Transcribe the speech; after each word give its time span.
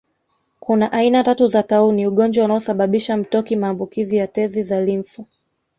kuna 0.59 0.91
aina 0.91 1.23
tatu 1.23 1.47
za 1.47 1.63
tauni 1.63 2.07
ugonjwa 2.07 2.45
unaosababisha 2.45 3.17
mtoki 3.17 3.55
maambukizi 3.55 4.15
ya 4.17 4.27
tezi 4.27 4.63
za 4.63 4.81
limfu 4.81 5.25